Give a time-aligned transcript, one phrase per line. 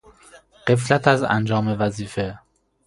[0.67, 2.39] غفلت از انجام وظیفه